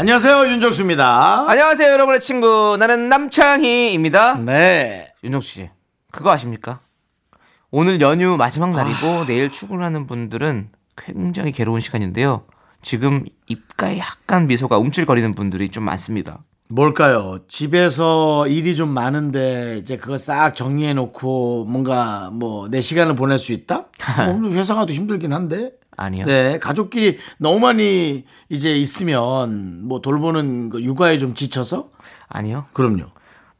[0.00, 1.44] 안녕하세요 윤정수입니다.
[1.46, 2.78] 안녕하세요, 여러분의 친구.
[2.80, 4.38] 나는 남창희입니다.
[4.38, 5.12] 네.
[5.22, 5.70] 윤정수 씨,
[6.10, 6.80] 그거 아십니까?
[7.70, 12.46] 오늘 연휴 마지막 날이고 내일 출근하는 분들은 굉장히 괴로운 시간인데요.
[12.80, 16.44] 지금 입가에 약간 미소가 움찔거리는 분들이 좀 많습니다.
[16.70, 17.40] 뭘까요?
[17.48, 23.52] 집에서 일이 좀 많은데 이제 그거 싹 정리해 놓고 뭔가 뭐 내 시간을 보낼 수
[23.52, 23.86] 있다?
[24.26, 25.72] 뭐 회사 가도 힘들긴 한데.
[25.96, 26.24] 아니요.
[26.26, 31.90] 네, 가족끼리 너무 많이 이제 있으면 뭐 돌보는 그 육아에 좀 지쳐서?
[32.28, 32.66] 아니요.
[32.72, 33.06] 그럼요.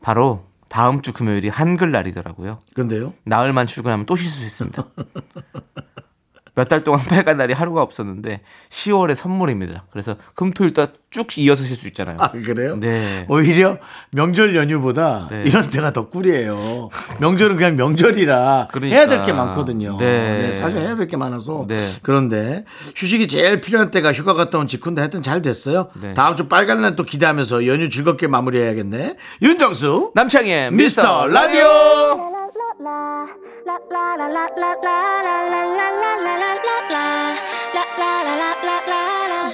[0.01, 2.61] 바로 다음 주 금요일이 한글날이더라고요.
[2.75, 3.13] 근데요?
[3.25, 4.87] 나흘만 출근하면 또 쉴 수 있습니다.
[6.55, 9.85] 몇 달 동안 빨간 날이 하루가 없었는데 10월의 선물입니다.
[9.91, 12.17] 그래서 금토일 다쭉 이어서 쉴수 있잖아요.
[12.21, 12.77] 아, 그래요?
[12.77, 13.27] 네.
[13.29, 13.79] 오히려
[14.13, 15.43] 명절 연휴보다 네.
[15.47, 16.91] 이런 때가 더 꿀이에요.
[17.19, 18.97] 명절은 그냥 명절이라 그러니까.
[18.97, 19.97] 해야 될 게 많거든요.
[19.99, 20.43] 네.
[20.43, 21.65] 네, 사실 해야 될 게 많아서.
[21.69, 21.93] 네.
[22.03, 22.65] 그런데
[22.97, 25.89] 휴식이 제일 필요한 때가 휴가 갔다 온 직후인데 하여튼 잘 됐어요.
[26.01, 26.15] 네.
[26.15, 29.17] 다음 주 빨간 날 또 기대하면서 연휴 즐겁게 마무리해야겠네.
[29.43, 30.13] 윤정수.
[30.15, 31.63] 미스터 미스터 라디오.
[32.81, 33.50] 라디오.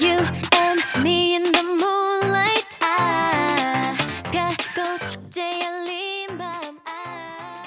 [0.00, 0.20] You
[0.56, 3.92] and me in the moonlight 아,
[4.31, 6.48] 별꽃 축제 열린 밤
[6.87, 7.62] 아,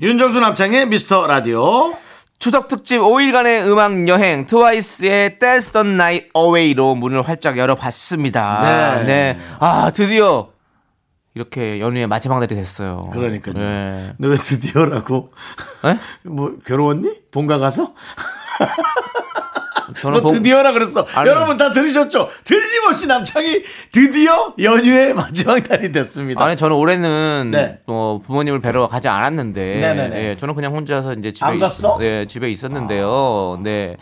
[0.00, 1.94] 윤정수 남창의 미스터 라디오.
[2.38, 9.00] 추석 특집 5일간의 음악 여행 트와이스의 Dance the Night Away로 문을 활짝 열어봤습니다.
[9.00, 9.04] 네.
[9.04, 9.38] 네.
[9.58, 10.48] 아 드디어
[11.34, 13.08] 이렇게 연휴의 마지막 날이 됐어요.
[13.12, 13.54] 그러니까요.
[13.54, 14.12] 네.
[14.18, 15.28] 너왜 드디어라고?
[15.84, 15.98] 네?
[16.28, 17.30] 뭐 괴로웠니?
[17.30, 17.94] 본가 가서?
[19.98, 21.04] 저는 너 복- 드디어라 그랬어.
[21.14, 21.28] 아니.
[21.28, 22.28] 여러분 다 들으셨죠?
[22.44, 26.44] 틀림없이 남창이 드디어 연휴의 마지막 날이 됐습니다.
[26.44, 27.80] 아니 저는 올해는 네.
[27.86, 30.24] 뭐 부모님을 뵈러 가지 않았는데 네네네.
[30.30, 31.96] 예, 저는 그냥 혼자서 이제 집에 안 갔어?
[31.96, 31.98] 아.
[31.98, 33.58] 네, 집에 있었는데요.
[33.64, 33.96] 네.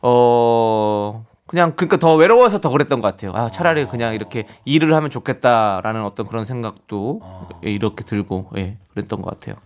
[0.00, 3.32] 어 그냥 그러니까 더 외로워서 더 그랬던 것 같아요.
[3.34, 7.48] 아, 차라리 그냥 이렇게 일을 하면 좋겠다라는 어떤 그런 생각도 아.
[7.64, 9.56] 예, 이렇게 들고 예, 그랬던 것 같아요.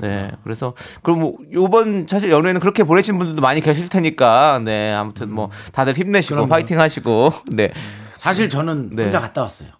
[0.00, 5.32] 네, 그래서 그럼 뭐 요번 사실 연휴에는 그렇게 보내신 분들도 많이 계실 테니까 네 아무튼
[5.32, 6.48] 뭐 다들 힘내시고 그럼요.
[6.48, 7.72] 파이팅 하시고 네,
[8.16, 9.04] 사실 저는 네.
[9.04, 9.70] 혼자 갔다 왔어요.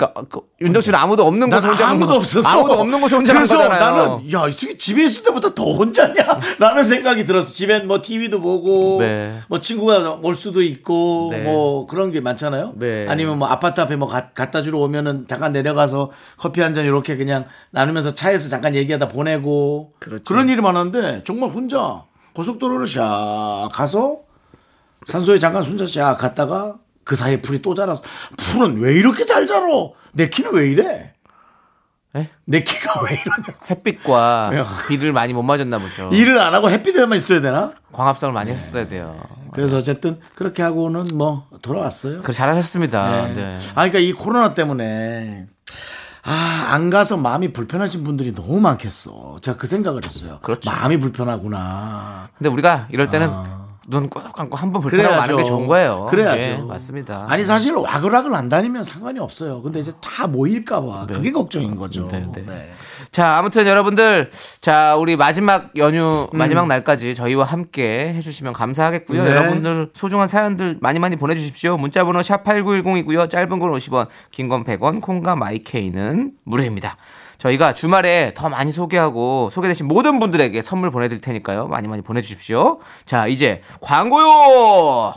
[0.00, 3.00] 그러니까 그 윤정 씨는 아무도 없는 난 곳에 혼자 간 아무도 거- 없어서 아무도 없는
[3.00, 3.94] 곳에 혼자 간 그래서 거잖아요.
[4.18, 7.52] 나는 야 이게 집에 있을 때보다 더 혼자냐라는 생각이 들었어.
[7.52, 9.38] 집엔 뭐 TV도 보고 네.
[9.48, 11.42] 뭐 친구가 올 수도 있고 네.
[11.44, 12.72] 뭐 그런 게 많잖아요.
[12.76, 13.06] 네.
[13.08, 17.16] 아니면 뭐 아파트 앞에 뭐 가- 갖다 주러 오면은 잠깐 내려가서 커피 한 잔 이렇게
[17.16, 20.32] 그냥 나누면서 차에서 잠깐 얘기하다 보내고 그렇죠.
[20.34, 24.18] 런 일이 많았는데 정말 혼자 고속도로를 샥 가서
[25.06, 26.76] 산소에 잠깐 순자 샥 갔다가
[27.10, 28.02] 그 사이에 풀이 또 자랐어.
[28.36, 29.66] 풀은 왜 이렇게 잘 자라?
[30.12, 31.12] 내 키는 왜 이래?
[32.14, 32.30] 에?
[32.44, 33.66] 내 키가 왜 이러냐고.
[33.68, 34.52] 햇빛과?
[34.86, 36.08] 비를 많이 못 맞았나 보죠.
[36.12, 37.72] 일을 안 하고 햇빛에만 있어야 되나?
[37.90, 39.20] 광합성을 많이 했어야 돼요.
[39.52, 42.18] 그래서 어쨌든 그렇게 하고는 뭐 돌아왔어요.
[42.18, 43.26] 그 잘하셨습니다.
[43.26, 43.34] 네.
[43.34, 43.58] 네.
[43.70, 45.46] 아, 그러니까 이 코로나 때문에
[46.22, 49.38] 아, 안 가서 마음이 불편하신 분들이 너무 많겠어.
[49.40, 50.38] 제가 그 생각을 했어요.
[50.42, 50.70] 그렇죠.
[50.70, 52.28] 마음이 불편하구나.
[52.38, 53.30] 근데 우리가 이럴 때는
[53.90, 56.06] 눈 꾹 감고 한번 불편하고 마는 게 좋은 거예요.
[56.08, 56.40] 그래야죠.
[56.40, 57.26] 예, 맞습니다.
[57.28, 59.60] 아니 사실 와글와글 안 다니면 상관이 없어요.
[59.62, 62.08] 근데 이제 다 모일까봐 그게 걱정인 거죠.
[62.08, 62.42] 네, 네.
[62.46, 62.70] 네.
[63.10, 64.30] 자, 아무튼 여러분들,
[64.60, 66.38] 자, 우리 마지막 연휴, 음.
[66.38, 69.24] 마지막 날까지 저희와 함께 해 주시면 감사하겠고요.
[69.24, 69.30] 네.
[69.30, 71.76] 여러분들 소중한 사연들 많이 많이 보내 주십시오.
[71.76, 73.28] 문자 번호 샵 8910이고요.
[73.28, 76.96] 짧은 건 50원, 긴 건 100원, 콩과 마이케이는 무료입니다.
[77.40, 81.68] 저희가 주말에 더 많이 소개하고 소개되신 모든 분들에게 선물 보내드릴 테니까요.
[81.68, 82.80] 많이 많이 보내주십시오.
[83.06, 85.14] 자, 이제 광고요!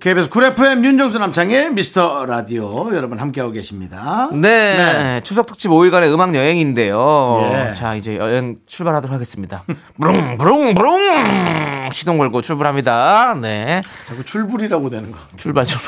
[0.00, 4.28] KBS 쿨 FM 윤정수 남창의 미스터 라디오 여러분 함께하고 계십니다.
[4.32, 7.50] 네, 추석 특집 5일간의 음악 여행인데요.
[7.52, 7.72] 예.
[7.72, 9.64] 자, 이제 여행 출발하도록 하겠습니다.
[10.00, 11.90] 부릉, 부릉, 부릉!
[11.92, 13.34] 시동 걸고 출발합니다.
[13.40, 13.82] 네.
[14.06, 15.18] 자꾸 출불이라고 되는 거.
[15.36, 15.80] 출발 좀.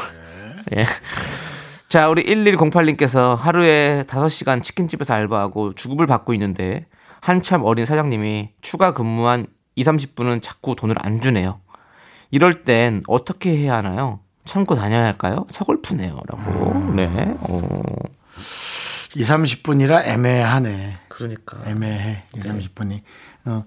[0.76, 0.87] 예.
[1.90, 6.87] 자, 우리 1108님께서 하루에 5시간 치킨집에서 알바하고 주급을 받고 있는데
[7.20, 11.60] 한참 어린 사장님이 추가 근무한 2, 30분은 자꾸 돈을 안 주네요.
[12.31, 14.20] 이럴 땐 어떻게 해야 하나요?
[14.44, 15.46] 참고 다녀야 할까요?
[15.48, 16.16] 서글프네요.
[16.28, 16.94] 라고.
[16.94, 17.08] 네.
[17.40, 17.82] 어.
[19.16, 20.96] 2, 30분이라 애매하네.
[21.08, 21.60] 그러니까.
[21.66, 22.22] 애매해.
[22.36, 23.02] 2, 30분이.
[23.46, 23.64] 어.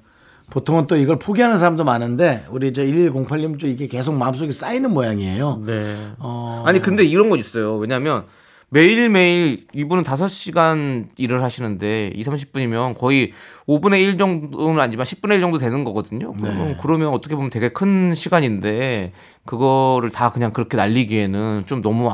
[0.54, 5.64] 보통은 또 이걸 포기하는 사람도 많은데 우리 저 1108님 좀 이게 계속 마음속에 쌓이는 모양이에요.
[5.66, 5.96] 네.
[6.20, 7.76] 어, 아니 근데 이런 건 있어요.
[7.78, 8.26] 왜냐하면
[8.70, 13.32] 매일매일 이분은 5시간 일을 하시는데 2, 30분이면 거의
[13.68, 16.34] 5분의 1 정도는 아니지만 10분의 1 정도 되는 거거든요.
[16.34, 16.78] 그러면, 네.
[16.84, 19.12] 그러면 어떻게 보면 되게 큰 시간인데
[19.46, 22.12] 그거를 다 그냥 그렇게 날리기에는 좀 너무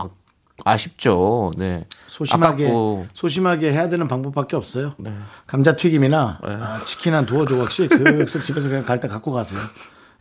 [0.66, 1.52] 아, 아쉽죠.
[1.58, 1.86] 네.
[2.08, 3.08] 소심하게 아깝고.
[3.14, 4.94] 소심하게 해야 되는 방법밖에 없어요.
[4.98, 5.14] 네.
[5.48, 9.60] 감자 튀김이나 아, 치킨 한 두어 조각씩 슥슥 집에서 그냥 갈 때 갖고 가세요.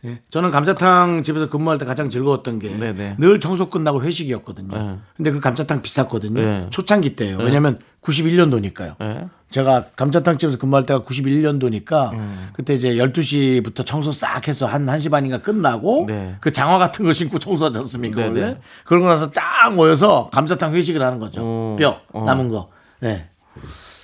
[0.05, 0.19] 예.
[0.29, 3.15] 저는 감자탕 집에서 근무할 때 가장 즐거웠던 게 네네.
[3.17, 4.77] 늘 청소 끝나고 회식이었거든요.
[4.77, 4.97] 네.
[5.17, 6.41] 근데 그 감자탕 비쌌거든요.
[6.41, 6.67] 네.
[6.69, 7.37] 초창기 때예요.
[7.37, 8.95] 왜냐면 91년도니까요.
[8.99, 9.27] 네.
[9.51, 12.49] 제가 감자탕 집에서 근무할 때가 91년도니까 음.
[12.53, 16.35] 그때 이제 12시부터 청소 싹 해서 한 1시 반인가 끝나고 네.
[16.39, 18.21] 그 장화 같은 거 신고 청소하지 않습니까?
[18.21, 18.57] 원래?
[18.85, 21.41] 그러고 나서 딱 모여서 감자탕 회식을 하는 거죠.
[21.43, 21.75] 어.
[21.77, 22.23] 뼈 어.
[22.23, 22.69] 남은 거.
[23.01, 23.29] 네.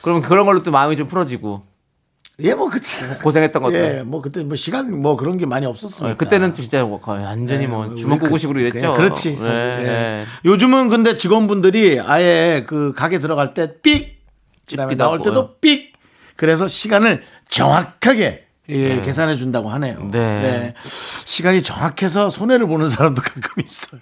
[0.01, 1.63] 그러면 그런 걸로 또 마음이 좀 풀어지고
[2.39, 2.85] 예, 뭐 그때
[3.23, 3.97] 고생했던 것들.
[3.99, 5.65] 예, 뭐 그때 뭐 시간 뭐 그런 게 많이.
[5.65, 5.73] 어,
[6.17, 8.93] 그때는 또 진짜 뭐 거의 완전히 뭐 우리 주먹구구식으로 그- 이랬죠.
[8.93, 9.35] 그렇지.
[9.35, 9.51] 사실.
[9.53, 9.83] 네, 예.
[9.85, 10.25] 네.
[10.43, 14.21] 요즘은 근데 직원분들이 아예 그 가게 들어갈 때 삑,
[14.69, 15.21] 그다음에 나올.
[15.21, 15.93] 때도 삑.
[16.35, 20.09] 그래서 시간을 정확하게 예, 계산해 준다고 하네요.
[20.11, 20.73] 네.
[21.23, 24.01] 시간이 정확해서 손해를 보는 사람도 가끔 있어요.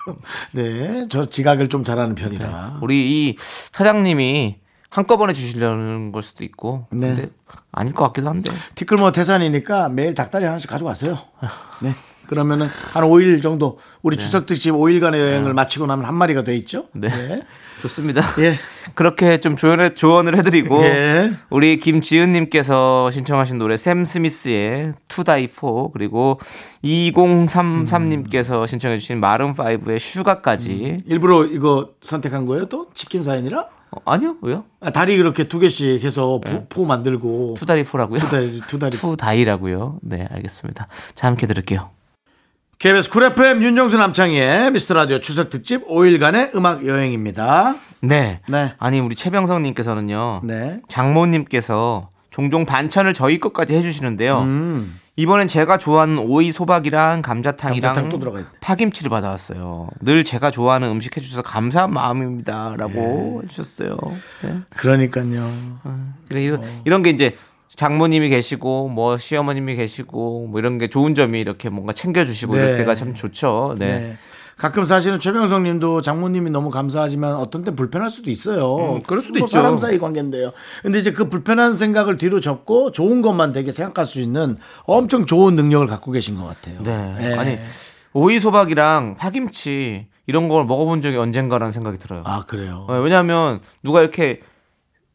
[0.54, 1.06] 네.
[1.10, 2.24] 저 지각을 좀 잘하는 네.
[2.24, 2.80] 편이라.
[2.82, 4.56] 우리 이 사장님이
[4.94, 6.86] 한꺼번에 주시려는 걸 수도 있고.
[6.92, 7.08] 네.
[7.08, 7.30] 근데
[7.72, 8.52] 아닐 것 같기도 한데.
[8.76, 11.18] 티끌모 태산이니까 매일 닭다리 하나씩 가져가세요.
[11.82, 11.96] 네.
[12.28, 16.86] 그러면은 한 5일 정도 우리 추석 특집 5일간의 여행을 마치고 나면 한 마리가 돼 있죠.
[16.94, 17.10] 네.
[17.82, 18.22] 좋습니다.
[18.40, 18.58] 예.
[18.94, 21.32] 그렇게 좀 조언해, 조언을 해드리고 예.
[21.50, 26.40] 우리 김지은님께서 신청하신 노래 샘 스미스의 To Die For 그리고
[26.84, 32.68] 2033님께서 신청해주신 마룬 5의 Sugar까지 일부러 이거 선택한 거예요?
[32.68, 33.68] 또 치킨 사연이라?
[33.96, 34.64] 어, 아니요 왜요?
[34.80, 38.20] 아, 다리 그렇게 두 개씩 해서 포, 포 만들고 투 다리 포라고요?
[38.20, 38.98] 두 다리 두 다리.
[38.98, 40.00] To Die라고요.
[40.02, 40.88] 네 알겠습니다.
[41.16, 41.90] 자 함께 들을게요.
[42.80, 47.76] KBS 쿨 FM 윤정수 남창희의 미스터 라디오 추석 특집 5일간의 음악 여행입니다.
[48.02, 48.42] 네.
[48.50, 48.74] 네.
[48.78, 50.42] 아니 우리 최병성 님께서는요.
[50.44, 50.82] 네.
[50.90, 54.40] 장모님께서 종종 반찬을 저희 것까지 해 주시는데요.
[54.42, 55.00] 음.
[55.16, 58.46] 이번엔 제가 좋아하는 오이 소박이랑 감자탕이랑 감자탕.
[58.62, 59.90] 파김치를 받아왔어요.
[60.02, 63.98] 늘 제가 좋아하는 음식 해주셔서 감사한 마음입니다라고 해주셨어요.
[64.42, 64.56] 네.
[64.76, 65.52] 그러니까요.
[66.30, 66.82] 그래, 이런, 어.
[66.86, 67.36] 이런 게 이제
[67.70, 72.64] 장모님이 계시고 뭐 시어머님이 계시고 뭐 이런 게 좋은 점이 이렇게 뭔가 챙겨주시고 네.
[72.64, 73.76] 이럴 때가 참 좋죠.
[73.78, 74.00] 네.
[74.00, 74.18] 네.
[74.58, 78.96] 가끔 사실은 최병성 님도 장모님이 너무 감사하지만 어떤 때 불편할 수도 있어요.
[78.96, 79.58] 음, 그럴 수도 뭐 있죠.
[79.58, 80.52] 사람 사이 관계인데요.
[80.82, 85.56] 근데 이제 그 불편한 생각을 뒤로 접고 좋은 것만 되게 생각할 수 있는 엄청 좋은
[85.56, 86.82] 능력을 갖고 계신 것 같아요.
[86.84, 87.16] 네.
[87.22, 87.34] 예.
[87.36, 87.58] 아니
[88.14, 92.24] 오이 소박이랑 파김치 이런 걸 먹어본 적이 언젠가라는 생각이 들어요.
[92.26, 92.86] 아, 그래요.
[92.88, 94.42] 어, 왜냐하면 누가 이렇게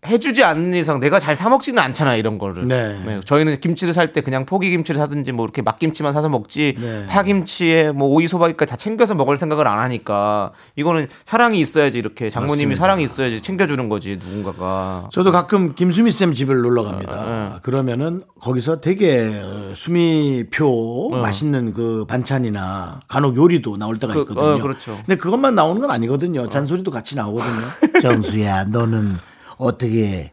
[0.06, 2.66] 해주지 않는 이상 내가 잘 사 먹지는 않잖아 이런 거를.
[2.66, 3.20] 네.
[3.24, 7.06] 저희는 김치를 살 때 그냥 포기 김치를 사든지 뭐 이렇게 막김치만 사서 먹지 네.
[7.08, 12.66] 파김치에 뭐 오이 소박이까지 다 챙겨서 먹을 생각을 안 하니까 이거는 사랑이 있어야지 이렇게 장모님이
[12.66, 12.80] 맞습니다.
[12.80, 15.08] 사랑이 있어야지 챙겨주는 거지 누군가가.
[15.12, 17.12] 저도 가끔 김수미 쌤 집을 놀러 갑니다.
[17.14, 24.44] 어, 그러면은 거기서 되게 어, 수미표 맛있는 그 반찬이나 간혹 요리도 나올 때가 그, 있거든요.
[24.54, 24.96] 어, 그렇죠.
[25.04, 26.48] 근데 그것만 나오는 건 아니거든요.
[26.48, 27.66] 잔소리도 같이 나오거든요.
[28.00, 29.16] 정수야, 너는
[29.58, 30.30] 어떻게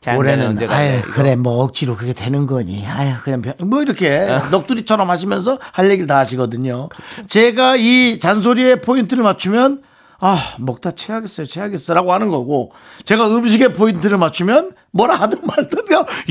[0.00, 1.12] 잘 올해는 아유 이거?
[1.12, 4.40] 그래 뭐 억지로 그게 되는 거니 아유 그냥 별- 뭐 이렇게 어.
[4.50, 7.26] 넋두리처럼 하시면서 할 얘기를 다 하시거든요 그렇죠.
[7.28, 9.82] 제가 이 잔소리에 포인트를 맞추면
[10.18, 12.72] 아 먹다 체하겠어요 체하겠어라고 하는 거고
[13.04, 15.78] 제가 음식에 포인트를 맞추면 뭐라 하든 말든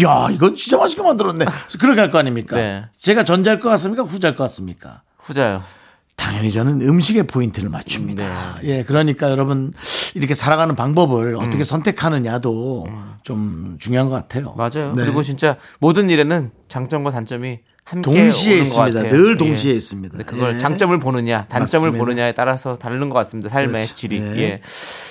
[0.03, 1.46] 야 이건 진짜 맛있게 만들었네
[1.79, 2.86] 그렇게 할 거 아닙니까 네.
[2.98, 5.63] 제가 전자일 것 같습니까 후자일 것 같습니까 후자요.
[6.15, 8.57] 당연히 저는 음식에 포인트를 맞춥니다.
[8.63, 9.74] 예, 그러니까 여러분
[10.13, 12.88] 이렇게 살아가는 방법을 어떻게 선택하느냐도
[13.24, 14.53] 좀 중요한 것 같아요.
[14.57, 14.93] 맞아요.
[14.95, 15.03] 네.
[15.03, 19.03] 그리고 진짜 모든 일에는 장점과 단점이 함께 동시에 있습니다.
[19.03, 19.15] 같아요.
[19.15, 19.38] 늘 예.
[19.38, 20.17] 동시에 있습니다.
[20.17, 20.57] 근데 그걸 예.
[20.57, 22.03] 장점을 보느냐, 단점을 맞습니다.
[22.03, 23.50] 보느냐에 따라서 다른 것 같습니다.
[23.50, 23.95] 삶의 그렇죠.
[23.95, 24.19] 질이.
[24.19, 24.38] 네.
[24.39, 24.62] 예.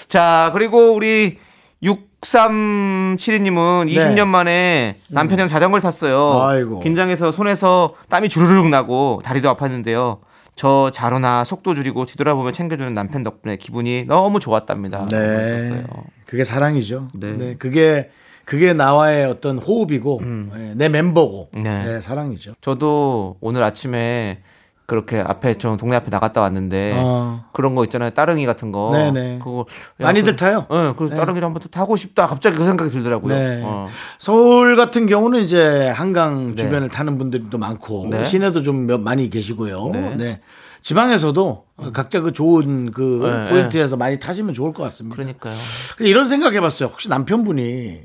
[0.09, 1.39] 자, 그리고 우리
[1.83, 3.95] 6372님은 네.
[3.95, 6.43] 20년 만에 남편이랑 자전거를 탔어요.
[6.43, 6.81] 아이고.
[6.81, 10.19] 긴장해서 손에서 땀이 주르륵 나고 다리도 아팠는데요.
[10.57, 15.07] 저 자로나 속도 줄이고 뒤돌아보면 챙겨주는 남편 덕분에 기분이 너무 좋았답니다.
[15.11, 15.85] 네.
[16.27, 17.09] 그게 사랑이죠.
[17.15, 17.33] 네.
[17.33, 17.55] 네.
[17.59, 18.11] 그게
[18.45, 20.21] 그게 나와의 어떤 호흡이고
[20.57, 21.63] 예, 내 멤버고 음.
[21.63, 21.85] 네.
[21.85, 22.55] 네, 사랑이죠.
[22.61, 24.41] 저도 오늘 아침에
[24.87, 27.45] 그렇게 앞에 저 동네 앞에 나갔다 왔는데 어.
[27.53, 29.39] 그런 거 있잖아요 따릉이 같은 거 네네.
[29.39, 29.65] 그거
[29.99, 30.67] 많이들 그- 타요.
[30.71, 33.63] 네, 그래서 따릉이를 한번 또 타고 싶다 갑자기 그 생각이 들더라고요 네.
[33.65, 33.89] 어.
[34.19, 36.55] 서울 같은 경우는 이제 한강 네.
[36.57, 38.25] 주변을 타는 분들도 많고 네.
[38.25, 39.89] 시내도 좀 몇- 많이 계시고요.
[39.91, 40.17] 네.
[40.17, 40.41] 네.
[40.83, 41.65] 지방에서도
[41.95, 45.17] 각자 그 좋은 그 네, 포인트에서 많이 타시면 좋을 것 같습니다.
[45.17, 45.55] 그러니까요
[46.01, 46.91] 이런 생각 해봤어요.
[46.91, 48.01] 혹시 남편분이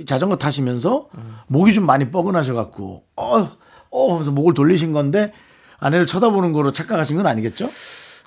[0.00, 1.06] 이 자전거 타시면서
[1.46, 3.50] 목이 좀 많이 뻐근하셔갖고 어,
[3.90, 5.32] 어 하면서 목을 돌리신 건데
[5.80, 7.68] 아내를 쳐다보는 거로 착각하신 건 아니겠죠?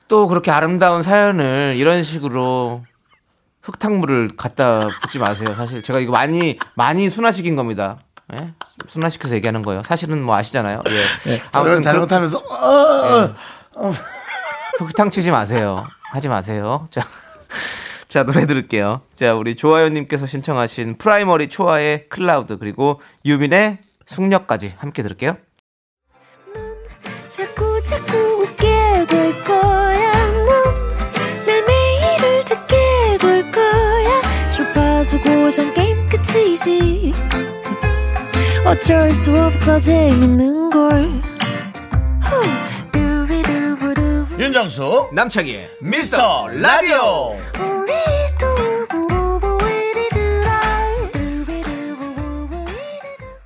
[0.07, 2.83] 또 그렇게 아름다운 사연을 이런 식으로
[3.61, 5.53] 흙탕물을 갖다 붓지 마세요.
[5.55, 7.97] 사실 제가 이거 많이 많이 순화시킨 겁니다.
[8.33, 8.53] 예?
[8.87, 9.83] 순화시켜서 얘기하는 거예요.
[9.83, 10.81] 사실은 뭐 아시잖아요.
[10.87, 11.29] 예.
[11.29, 13.35] 네, 아무튼 잘못하면서 어,
[13.75, 13.91] 어,
[14.79, 15.85] 흙탕 치지 마세요.
[16.11, 16.87] 하지 마세요.
[16.91, 17.05] 자,
[18.07, 19.01] 자 노래 들을게요.
[19.15, 25.37] 자 우리 조아연님께서 신청하신 프라이머리 초아의 클라우드 그리고 유빈의 숙녀까지 함께 들을게요.
[36.61, 37.13] 끝이지.
[38.65, 41.21] 어쩔 수 없어 재밌는 걸.
[44.37, 47.35] 윤정수 남창희의 미스터 라디오.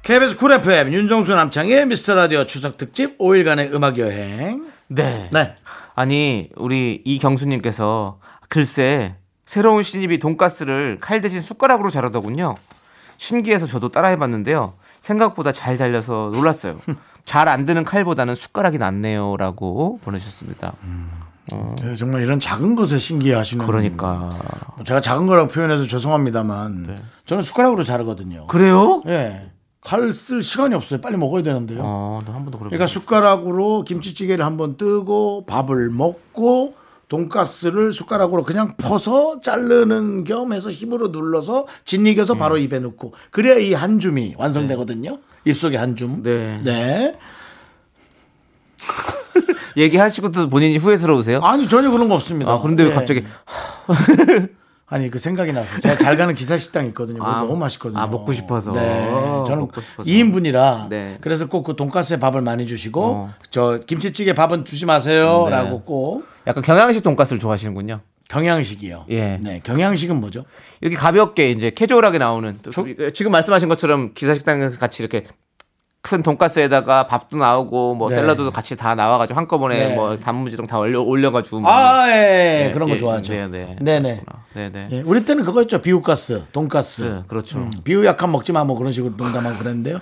[0.04, 5.30] KBS 쿨 FM 윤정수 남창희의 미스터 라디오 추석 특집 5일간의 음악 여행 네.
[5.34, 5.56] 네
[5.96, 12.56] 아니 우리 이경수님께서 글쎄 새로운 신입이 돈가스를 칼 대신 숟가락으로 자르더군요.
[13.18, 14.74] 신기해서 저도 따라해봤는데요.
[15.00, 16.80] 생각보다 잘 잘려서 놀랐어요.
[17.26, 20.74] 잘 안 드는 칼보다는 숟가락이 낫네요라고 보내셨습니다.
[21.78, 24.36] 제가 정말 이런 작은 것에 신기해하시는 그러니까
[24.76, 29.04] 뭐 제가 작은 거라고 표현해서 죄송합니다만 저는 숟가락으로 자르거든요 그래요?
[29.08, 29.52] 예.
[29.82, 32.58] 칼쓸 시간이 없어요 빨리 먹어야 되는데요 어, 나한 번도.
[32.58, 36.74] 그러니까 숟가락으로 김치찌개를 한번 뜨고 밥을 먹고
[37.08, 42.38] 돈가스를 숟가락으로 그냥 퍼서 자르는 겸 해서 힘으로 눌러서 짓이겨서 음.
[42.40, 45.20] 바로 입에 넣고 그래야 이 한 줌이 완성되거든요.
[45.46, 46.24] 입속에 한 줌.
[46.24, 46.60] 네.
[46.64, 47.18] 네.
[49.78, 51.40] 얘기하시고도 본인이 후회스러우세요?
[51.44, 52.52] 아니 전혀 그런 거 없습니다.
[52.52, 52.96] 아, 그런데 왜 네.
[52.96, 53.24] 갑자기
[54.88, 57.24] 아니 그 생각이 나서 제가 잘 가는 기사 식당 있거든요.
[57.24, 58.00] 아, 너무 맛있거든요.
[58.00, 58.72] 아, 먹고 싶어서.
[58.72, 59.10] 네.
[59.48, 60.08] 저는 먹고 싶어서.
[60.10, 61.18] 2인분이라 네.
[61.22, 63.34] 그래서 꼭 그 돈가스에 밥을 많이 주시고 어.
[63.50, 65.82] 저 김치찌개 밥은 주지 마세요라고 네.
[65.86, 68.02] 꼭 약간 경양식 돈가스를 좋아하시는군요.
[68.30, 69.06] 경양식이요.
[69.10, 69.40] 예.
[69.42, 69.62] 네.
[69.64, 70.46] 경양식은 뭐죠?
[70.82, 72.72] 이렇게 가볍게 이제 캐주얼하게 나오는 또
[73.12, 75.24] 지금 말씀하신 것처럼 기사식당에서 같이 이렇게
[76.06, 78.16] 큰 돈가스에다가 밥도 나오고 뭐 네.
[78.16, 79.96] 샐러드도 같이 다 나와가지고 한꺼번에 네.
[79.96, 81.76] 뭐 단무지랑 다 올려 올려가지고 먹는.
[81.76, 83.34] 아, 예, 네, 그런 거 예, 좋아하죠.
[83.34, 83.76] 네, 네.
[83.82, 84.22] 네네.
[84.22, 84.44] 그러시구나.
[84.54, 84.90] 네네.
[84.92, 85.82] 예, 우리 때는 그거였죠.
[85.82, 87.02] 비우가스, 돈가스.
[87.02, 87.58] 네, 그렇죠.
[87.58, 90.00] 음, 비우 약한 먹지 마, 뭐 그런 식으로 농담하고 그랬는데요.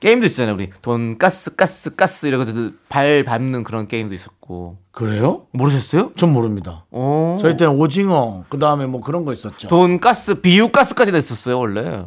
[0.00, 5.46] 게임도 있잖아요, 우리 돈가스 가스 가스 이러면서 발 밟는 그런 게임도 있었고 그래요?
[5.52, 6.12] 모르셨어요?
[6.16, 6.84] 전 모릅니다.
[6.90, 7.38] 어.
[7.40, 9.68] 저희 때는 오징어, 그 다음에 뭐 그런 거 있었죠.
[9.68, 12.04] 돈가스 비유가스까지 냈었어요 원래.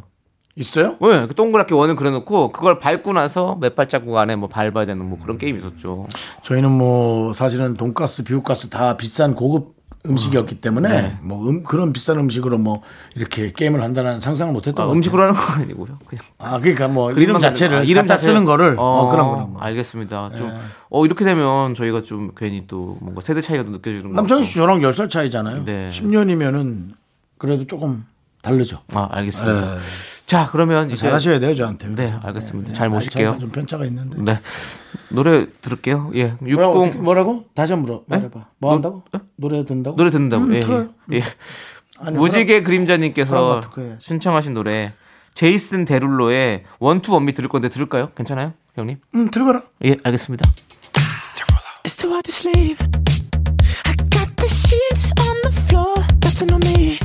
[0.58, 0.98] 있어요?
[1.02, 5.20] 네, 그 동그랗게 원을 그려놓고 그걸 밟고 나서 몇 발자국 안에 뭐 밟아야 되는 뭐
[5.22, 6.08] 그런 게임이 있었죠.
[6.42, 11.18] 저희는 뭐 사실은 돈가스, 비우가스 다 비싼 고급 음식이었기 때문에 네.
[11.22, 12.82] 뭐 음, 그런 비싼 음식으로 뭐
[13.16, 14.92] 이렇게 게임을 한다는 상상을 못했던 아.
[14.92, 15.98] 음식으로 하는 건 아니고요.
[16.08, 19.28] 그냥 아 그러니까 뭐 이름 그림만 자체를 아, 갖다 자체를- 쓰는 거를 어, 어, 그런
[19.54, 19.60] 거.
[19.60, 20.32] 알겠습니다.
[20.36, 20.56] 좀
[20.90, 24.16] 어, 이렇게 되면 저희가 좀 괜히 또 뭔가 세대 차이가 또 느껴지는 거.
[24.16, 25.66] 남창희 씨 저랑 10살 차이잖아요.
[25.66, 25.90] 네.
[25.92, 26.92] 10년이면은
[27.38, 28.06] 그래도 조금
[28.42, 28.80] 다르죠.
[28.94, 29.76] 아, 알겠습니다.
[29.76, 29.78] 네.
[30.28, 31.88] 자, 그러면 이제 잘하셔야 돼요 저한테.
[31.96, 32.70] 네, 알겠습니다.
[32.72, 33.38] 네, 잘 모실게요.
[33.40, 34.22] 좀 편차가 있는데.
[34.22, 34.42] 네.
[35.08, 36.12] 노래 들을게요.
[36.16, 36.34] 예.
[36.42, 37.46] 60 뭐라고, 어떻게- 뭐라고?
[37.56, 38.04] 다시 한번 물어.
[38.08, 38.46] 말해봐.
[38.60, 39.04] 뭐 한다고?
[39.38, 39.96] 노래 듣는다고?
[39.96, 40.44] 노래 듣는다고.
[40.44, 40.60] 음, 예.
[40.60, 40.90] 틀어요.
[41.14, 41.22] 예.
[42.00, 43.62] 아니, 무지개 그림자님께서.
[44.00, 44.92] 신청하신 노래
[45.34, 48.12] 제이슨 데룰로의 Want To Want Me 들을 건데 들을까요?
[48.14, 48.98] 괜찮아요, 형님?
[49.16, 49.62] 음, 들어가라.
[49.86, 50.46] 예, 알겠습니다.
[51.86, 52.78] It's too hard to sleep.
[53.86, 57.00] I got the sheets on the floor, nothing on me.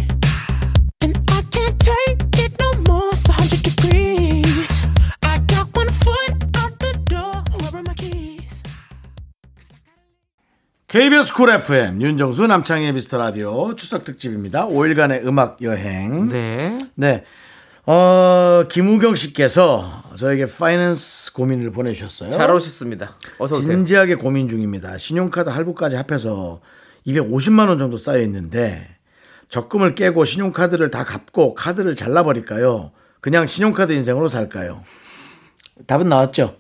[10.92, 14.68] KBS 쿨 FM 윤정수 남창희의 미스터 라디오 추석 특집입니다.
[14.68, 16.28] 5일간의 음악 여행.
[16.28, 16.86] 네.
[16.96, 17.24] 네.
[17.86, 22.32] 어, 김우경 씨께서 저에게 파이낸스 고민을 보내주셨어요.
[22.32, 23.16] 잘 오셨습니다.
[23.38, 23.70] 어서 오세요.
[23.70, 24.98] 진지하게 고민 중입니다.
[24.98, 26.60] 신용카드 할부까지 합해서
[27.06, 28.86] 250만 원 정도 쌓여 있는데
[29.48, 32.92] 적금을 깨고 신용카드를 다 갚고 카드를 잘라버릴까요?
[33.22, 34.82] 그냥 신용카드 인생으로 살까요?
[35.86, 36.58] 답은 나왔죠.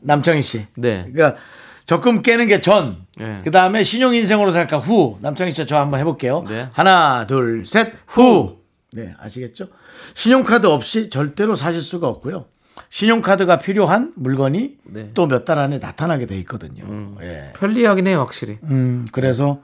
[0.00, 0.64] 남창희 씨.
[0.76, 1.06] 네.
[1.12, 1.38] 그러니까
[1.84, 3.06] 적금 깨는 게 전.
[3.18, 3.40] 네.
[3.44, 5.18] 그 다음에 신용 인생으로 살까 후.
[5.20, 6.44] 남창희 씨저 한번 해볼게요.
[6.48, 6.68] 네.
[6.72, 8.58] 하나, 둘, 셋, 후.
[8.92, 9.68] 네, 아시겠죠?
[10.14, 12.46] 신용카드 없이 절대로 사실 수가 없고요.
[12.90, 15.10] 신용카드가 필요한 물건이 네.
[15.14, 16.84] 또몇 달 안에 나타나게 돼 있거든요.
[17.20, 17.52] 예.
[17.58, 18.58] 편리하긴 해요, 확실히.
[18.64, 19.60] 음, 그래서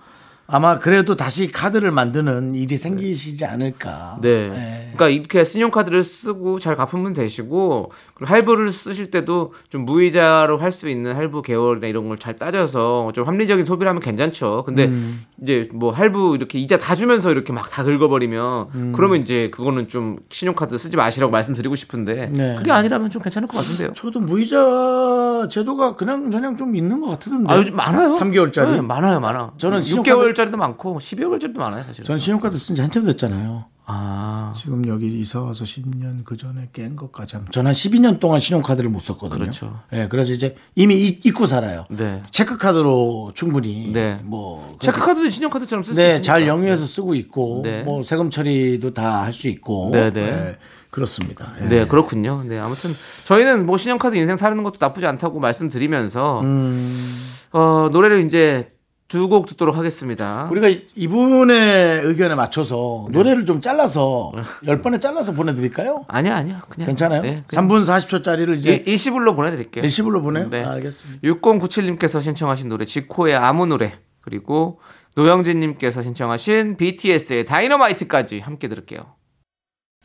[0.46, 4.18] 아마 그래도 다시 카드를 만드는 일이 생기시지 않을까.
[4.20, 4.48] 네.
[4.48, 4.92] 네.
[4.94, 10.88] 그러니까 이렇게 신용카드를 쓰고 잘 갚으면 되시고 그리고 할부를 쓰실 때도 좀 무이자로 할 수
[10.88, 14.64] 있는 할부 개월이나 이런 걸 잘 따져서 좀 합리적인 소비를 하면 괜찮죠.
[14.66, 15.24] 근데 음.
[15.42, 18.92] 이제 뭐 할부 이렇게 이자 다 주면서 이렇게 막 다 긁어버리면 음.
[18.94, 22.54] 그러면 이제 그거는 좀 신용카드 쓰지 마시라고 말씀드리고 싶은데 네.
[22.56, 23.92] 그게 아니라면 좀 괜찮을 것 같은데요.
[23.96, 27.52] 저도 무이자 제도가 그냥 그냥 좀 있는 것 같던데.
[27.52, 28.12] 아 요즘 많아요.
[28.12, 28.70] 3개월짜리.
[28.72, 29.52] 네, 많아요, 많아.
[29.58, 32.04] 저는 6개월 짜리도 많고 12개월짜리도 많아요, 사실.
[32.04, 33.64] 전 신용카드 쓴 지 한참 됐잖아요.
[33.86, 38.40] 아 지금 여기 이사 와서 10년 그 전에 깬 것까지 하면 저는 한 12년 동안
[38.40, 39.38] 신용카드를 못 썼거든요.
[39.38, 39.78] 그렇죠.
[39.92, 41.84] 예, 그래서 이제 이미 이- 잊고 살아요.
[41.90, 42.22] 네.
[42.30, 44.20] 체크카드로 충분히 네.
[44.24, 46.22] 뭐 체크카드도 신용카드처럼 쓸수 네.
[46.22, 47.82] 잘 영유해서 쓰고 있고 네.
[47.82, 50.20] 뭐 세금 처리도 다 할 수 있고 네, 네.
[50.22, 50.56] 예,
[50.90, 51.52] 그렇습니다.
[51.60, 51.68] 예.
[51.68, 52.42] 네, 그렇군요.
[52.48, 57.18] 네, 아무튼 저희는 뭐 신용카드 인생 사는 것도 나쁘지 않다고 말씀드리면서 음.
[57.52, 58.70] 어, 노래를 이제
[59.14, 60.49] 두 곡 듣도록 하겠습니다.
[60.50, 63.16] 우리가 이- 이분의 의견에 맞춰서 네.
[63.16, 64.33] 노래를 좀 잘라서
[64.64, 66.04] 10번에 잘라서 보내드릴까요?
[66.09, 66.62] 아니야, 아니야.
[66.68, 67.23] 그냥 괜찮아요?
[67.23, 69.85] 네, 그냥 3분 40초짜리를 이제 일- 일시불로 보내드릴게요.
[69.85, 70.50] 일시불로 보내요?
[70.50, 70.64] 네.
[70.64, 71.21] 아, 알겠습니다.
[71.28, 74.80] 6097님께서 신청하신 노래 지코의 아무 노래 그리고
[75.16, 79.14] 노영진님께서 신청하신 BTS의 다이너마이트까지 함께 들을게요.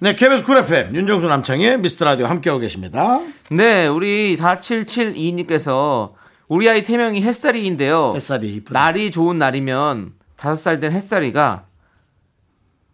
[0.01, 3.19] 네, KBS 쿨 FM 윤정수 남창희의 미스터 라디오 함께하고 계십니다.
[3.51, 6.13] 네, 우리 4772님께서
[6.49, 8.13] 우리 아이 태명이 햇살이인데요.
[8.15, 8.77] 햇살이 이쁘다.
[8.77, 11.65] 날이 좋은 날이면 다섯 살 된 햇살이가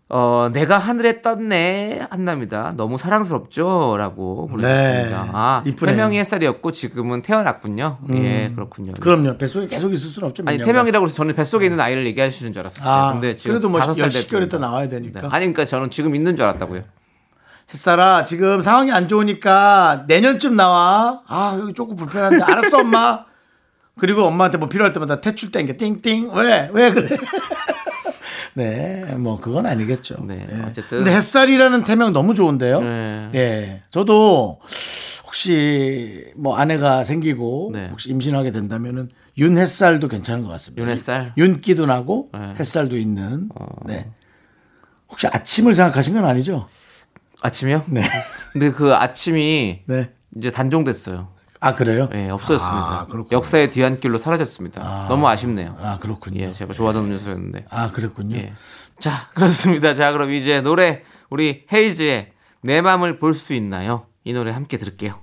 [0.10, 2.74] 어 내가 하늘에 떴네 한답니다.
[2.76, 5.24] 너무 사랑스럽죠라고 보내주셨습니다.
[5.24, 5.96] 네, 아 이쁘네요.
[5.96, 8.00] 태명이 햇살이었고 지금은 태어났군요.
[8.12, 8.92] 예 그렇군요.
[9.00, 9.38] 그럼요.
[9.38, 10.44] 뱃속에 계속 있을 수는 없죠.
[10.46, 10.60] 아니.
[10.60, 12.88] 태명이라고 해서 저는 뱃속에 있는 아이를 얘기하시는 줄 알았어요.
[12.88, 14.58] 아, 근데 지금 그래도 뭐 다섯 살 10개월 있다 됐습니다.
[14.60, 15.22] 나와야 되니까.
[15.22, 15.28] 네.
[15.32, 16.84] 아니 그러니까 저는 지금 있는 줄 알았다고요.
[17.74, 21.22] 햇살아, 지금 상황이 안 좋으니까 내년쯤 나와.
[21.28, 22.44] 아, 여기 조금 불편한데.
[22.44, 23.26] 알았어, 엄마.
[23.98, 25.74] 그리고 엄마한테 뭐 필요할 때마다 퇴출 땡겨.
[25.78, 26.32] 띵띵.
[26.34, 26.70] 왜?
[26.74, 27.18] 왜 그래?
[28.54, 30.24] 네, 뭐 그건 아니겠죠.
[30.26, 30.62] 네, 예.
[30.64, 31.00] 어쨌든.
[31.00, 32.82] 근데 햇살이라는 태명 너무 좋은데요.
[32.82, 33.30] 네.
[33.36, 34.60] 예, 저도
[35.26, 37.90] 혹시 뭐 아내가 생기고 네.
[37.92, 40.82] 혹시 임신하게 된다면은 윤 햇살도 괜찮은 것 같습니다.
[40.84, 41.34] 윤 햇살?
[41.38, 42.40] 윤기도 나고 네.
[42.40, 42.54] 어.
[42.58, 43.50] 햇살도 있는.
[43.86, 44.10] 네.
[45.10, 46.70] 혹시 아침을 생각하신 건 아니죠?
[47.42, 47.84] 아침이요?
[47.88, 48.02] 네.
[48.54, 50.12] 근데 그 아침이 네.
[50.38, 51.35] 이제 단종됐어요.
[51.66, 52.08] 아 그래요?
[52.14, 53.02] 예, 없어졌습니다.
[53.02, 53.36] 아, 그렇군요.
[53.38, 55.08] 역사의 뒤안길로 사라졌습니다.
[55.10, 55.76] 너무 아쉽네요.
[55.82, 56.42] 아 그렇군요.
[56.42, 57.66] 예, 제가 좋아하던 음료수였는데.
[57.72, 58.36] 아 그랬군요.
[58.38, 58.54] 예.
[59.00, 59.94] 자, 그렇습니다.
[59.96, 64.06] 자, 그럼 이제 노래 우리 헤이즈의 내 맘을 볼 수 있나요?
[64.24, 65.20] 이 노래 함께 들을게요.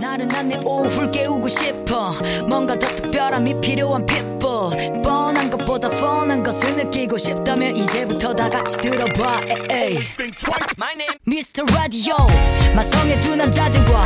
[0.00, 2.12] 나른한 내 오후를 깨우고 싶어
[2.48, 9.40] 뭔가 더 특별함이 필요한 people 뻔한 것보다 뻔한 것을 느끼고 싶다면 이제부터 다 같이 들어봐
[9.70, 9.98] 에이.
[11.26, 11.64] Mr.
[11.74, 12.14] Radio
[12.76, 14.04] 마성의 두 남자들과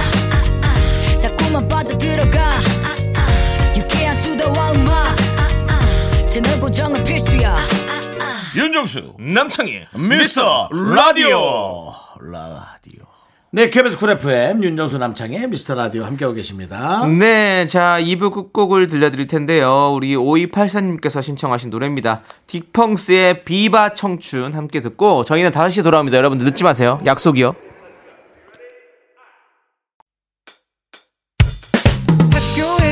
[1.20, 2.40] 자꾸만 빠져들어가
[3.76, 5.16] 유쾌한 수다와 음악
[6.26, 7.56] 채널 고정은 필수야
[8.56, 13.04] 윤정수 남창희 미스터 라디오 라디오.
[13.52, 17.04] 네, KBS 쿨 FM 윤정수 남창희 미스터 라디오 함께하고 계십니다.
[17.06, 19.92] 네, 자, 2부 끝곡을 들려드릴 텐데요.
[19.92, 22.22] 우리 5284님께서 신청하신 노래입니다.
[22.46, 26.16] 딕펑스의 비바 청춘 함께 듣고 저희는 5시에 돌아옵니다.
[26.16, 27.00] 여러분들 늦지 마세요.
[27.04, 27.69] 약속이요.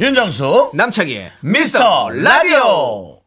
[0.00, 3.18] 윤정수 남창희의 미스터 라디오.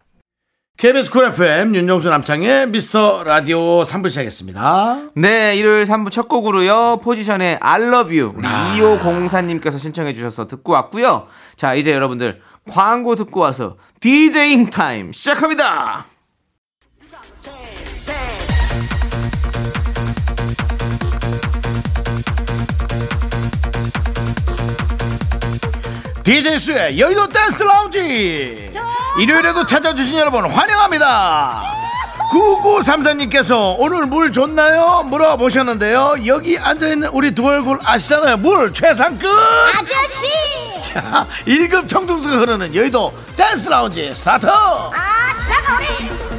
[0.77, 5.09] KBS 쿨 FM 윤정수 남창희 미스터 라디오 3부 시작했습니다.
[5.17, 7.01] 네, 일요일 3부 첫 곡으로요.
[7.03, 8.33] 포지션의 I love you.
[8.37, 11.27] 우리 2504님께서 신청해 주셔서 듣고 왔고요.
[11.57, 16.05] 자, 이제 여러분들 광고 듣고 와서 디제잉 타임 시작합니다.
[26.23, 28.69] DJ 수의 여의도 댄스 라운지
[29.19, 31.63] 일요일에도 찾아주신 여러분 환영합니다
[32.31, 35.03] 9934님께서 오늘 물 좋나요?
[35.09, 40.27] 물어보셨는데요 여기 앉아있는 우리 두 얼굴 아시잖아요 물 최상급 아저씨!
[40.81, 44.91] 자 1급 청정수가 흐르는 여의도 댄스 라운지 스타트 아,
[45.49, 46.30] 싸가리!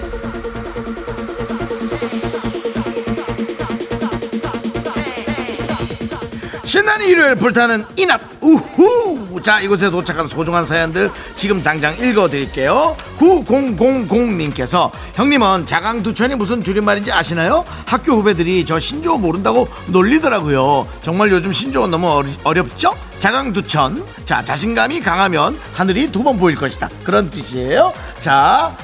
[6.82, 9.40] 신나는 일요일 불타는 이낮 우후!
[9.40, 12.96] 자 이곳에 도착한 소중한 사연들 지금 당장 읽어드릴게요.
[13.20, 17.64] 9000님께서 형님은 자강두천이 무슨 줄임말인지 아시나요?
[17.86, 20.88] 학교 후배들이 저 신조어 모른다고 놀리더라고요.
[21.02, 22.96] 정말 요즘 신조어 너무 어렵죠?
[23.20, 26.88] 자강두천 자 자신감이 강하면 하늘이 두 번 보일 것이다.
[27.04, 27.92] 그런 뜻이에요.
[28.18, 28.76] 자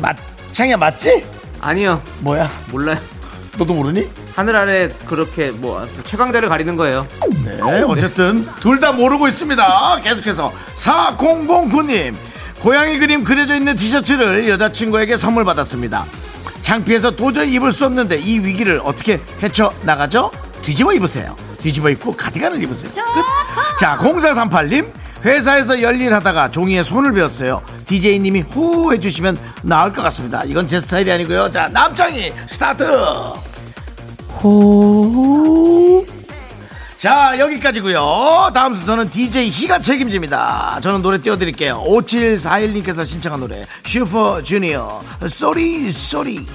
[0.00, 0.16] 맞,
[0.52, 1.22] 창이야 맞지?
[1.60, 2.00] 아니요.
[2.20, 2.48] 뭐야?
[2.70, 2.98] 몰라요.
[3.58, 4.08] 너도 모르니?
[4.36, 7.06] 하늘 아래 그렇게 뭐 최강자를 가리는 거예요
[7.44, 10.00] 네, 어쨌든 둘 다 모르고 있습니다.
[10.02, 12.14] 계속해서 4009님
[12.60, 16.04] 고양이 그림 그려져 있는 티셔츠를 여자친구에게 선물 받았습니다.
[16.62, 20.30] 창피해서 도저히 입을 수 없는데 이 위기를 어떻게 헤쳐 나가죠?
[20.62, 21.34] 뒤집어 입으세요.
[21.62, 22.90] 뒤집어 입고 가디건을 입으세요.
[22.92, 23.02] 끝.
[23.80, 24.90] 자, 0438님
[25.24, 27.62] 회사에서 열일 하다가 종이에 손을 베었어요.
[27.86, 30.42] DJ님이 호 해주시면 나을 것 같습니다.
[30.44, 31.50] 이건 제 스타일이 아니고요.
[31.50, 32.84] 자, 남창희 스타트.
[34.42, 36.04] 호.
[36.96, 38.50] 자 여기까지고요.
[38.54, 40.80] 다음 순서는 DJ 희가 책임집니다.
[40.82, 41.82] 저는 노래 띄워드릴게요.
[41.86, 45.02] 5741님께서 신청한 노래 슈퍼주니어.
[45.28, 46.46] Sorry Sorry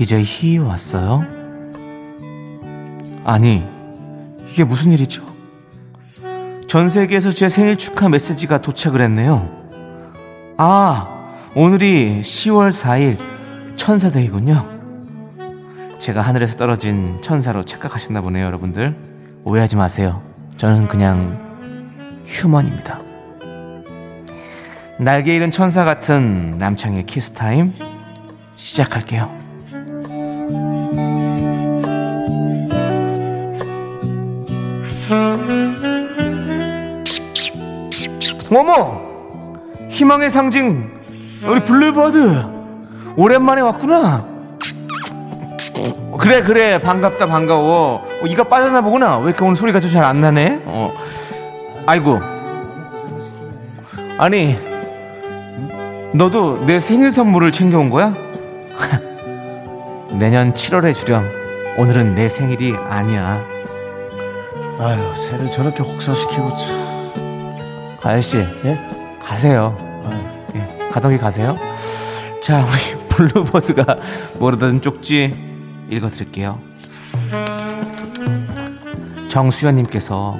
[0.00, 1.26] DJ 희 왔어요?
[3.22, 3.62] 아니
[4.48, 5.22] 이게 무슨 일이죠?
[6.66, 9.50] 전 세계에서 제 생일 축하 메시지가 도착을 했네요
[10.56, 13.18] 아 오늘이 10월 4일
[13.76, 14.66] 천사데이군요
[15.98, 18.96] 제가 하늘에서 떨어진 천사로 착각하셨나 보네요 여러분들
[19.44, 20.22] 오해하지 마세요
[20.56, 21.38] 저는 그냥
[22.24, 22.98] human입니다
[24.98, 27.74] 날개 잃은 천사 같은 남창희의 키스타임
[28.56, 29.49] 시작할게요.
[38.50, 39.00] 어머!
[39.88, 40.90] 희망의 상징
[41.46, 42.44] 우리 블루버드
[43.16, 44.24] 오랜만에 왔구나
[46.18, 50.20] 그래 그래 반갑다 반가워 어, 이가 빠졌나 보구나 왜 이렇게 오늘 소리가 좀 잘 안
[50.20, 50.92] 나네 어.
[51.86, 52.18] 아이고
[54.18, 54.56] 아니
[56.12, 58.14] 너도 내 생일 선물을 챙겨온 거야?
[60.18, 61.24] 내년 7월에 주렴.
[61.78, 63.40] 오늘은 내 생일이 아니야.
[64.80, 66.89] 아유 새를 저렇게 혹사시키고 참
[68.02, 68.78] 아저씨, 예?
[69.22, 69.76] 가세요.
[70.06, 70.18] 아유.
[70.56, 71.52] 예, 가덕이 가세요.
[72.42, 73.98] 자, 우리 블루버드가
[74.38, 75.30] 모르던 쪽지
[75.90, 76.58] 읽어드릴게요.
[79.28, 80.38] 정수연님께서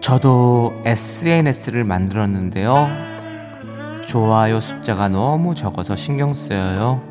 [0.00, 2.86] 저도 SNS를 만들었는데요.
[4.06, 7.02] 좋아요 숫자가 너무 적어서 신경 쓰여요.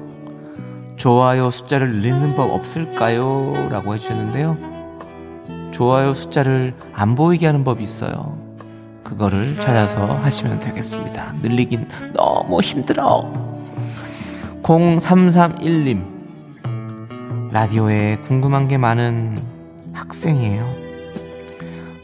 [0.96, 3.68] 좋아요 숫자를 늘리는 법 없을까요?
[3.70, 4.54] 라고 해주셨는데요.
[5.72, 8.45] 좋아요 숫자를 안 보이게 하는 법이 있어요.
[9.06, 11.34] 그거를 찾아서 하시면 되겠습니다.
[11.42, 13.32] 늘리긴 너무 힘들어.
[14.64, 16.02] 0331님.
[17.52, 19.38] 라디오에 궁금한 게 많은
[19.94, 20.68] 학생이에요.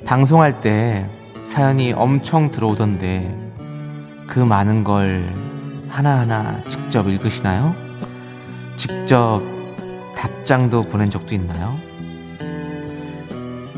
[0.06, 1.10] 방송할 때
[1.42, 3.36] 사연이 엄청 들어오던데
[4.28, 5.28] 그 많은 걸
[5.90, 7.76] 하나하나 직접 읽으시나요?
[8.78, 9.42] 직접
[10.16, 11.78] 답장도 보낸 적도 있나요?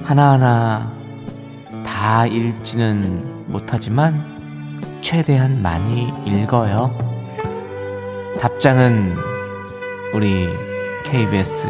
[0.03, 0.91] 하나하나
[2.03, 4.21] 다 읽지는 못하지만
[4.99, 6.93] 최대한 많이 읽어요.
[8.41, 9.15] 답장은
[10.13, 10.49] 우리
[11.05, 11.65] KBS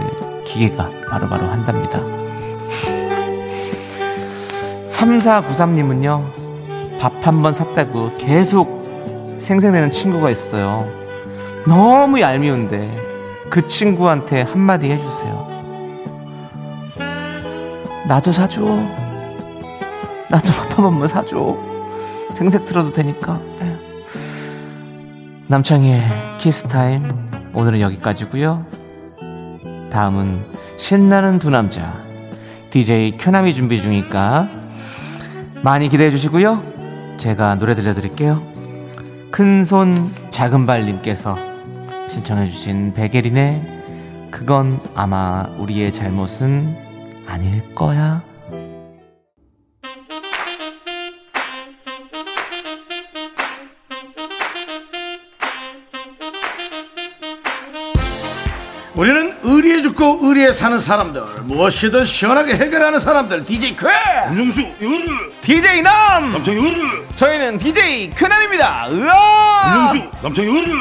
[0.47, 1.99] 기계가 바로 바로 한답니다.
[4.87, 6.23] 3493님은요,
[6.99, 10.83] 밥 한 번 샀다고 계속 생생내는 친구가 있어요.
[11.67, 12.89] 너무 얄미운데,
[13.51, 15.47] 그 친구한테 한마디 해주세요.
[18.07, 19.02] 나도 사줘.
[20.33, 21.55] 나도 밥한 번만 사줘.
[22.35, 23.39] 생색 틀어도 되니까.
[23.61, 23.77] 에휴.
[25.45, 26.01] 남창희의
[26.39, 27.07] 키스타임.
[27.53, 28.65] 오늘은 여기까지고요
[29.91, 30.43] 다음은
[30.77, 31.93] 신나는 두 남자.
[32.71, 34.47] DJ 큐남이 준비 중이니까
[35.61, 36.63] 많이 기대해 주시고요.
[37.17, 38.41] 제가 노래 들려드릴게요.
[39.29, 41.37] 큰손 작은 발님께서
[42.09, 43.83] 신청해 주신 백예린의
[44.31, 46.75] 그건 아마 우리의 잘못은
[47.27, 48.32] 아닐 거야.
[58.95, 63.87] 우리는 의리에 죽고 의리에 사는 사람들 무엇이든 시원하게 해결하는 사람들 DJ 쾌!
[64.29, 66.31] 윤정수 이거를 DJ 남!
[66.31, 68.87] 남창희 이거를 저희는 DJ 쾌남입니다.
[68.91, 69.87] 으아!
[69.95, 70.73] 윤정수 남창희 이거를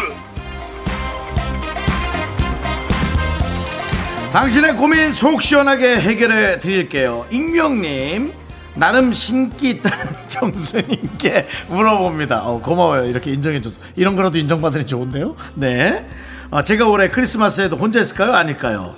[4.34, 7.26] 당신의 고민 속 시원하게 해결해 드릴게요.
[7.30, 8.32] 익명님
[8.74, 12.42] 나름 신기 있다는 정수님께 물어봅니다.
[12.44, 13.04] 어, 고마워요.
[13.06, 13.80] 이렇게 인정해줘서.
[13.96, 15.34] 이런 거라도 인정받으니 좋은데요?
[15.54, 16.06] 네
[16.52, 18.94] 어, 제가 올해 크리스마스에도 혼자 있을까요 아닐까요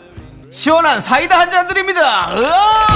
[0.51, 2.31] 시원한 사이다 한 잔 드립니다.
[2.33, 2.87] 으아!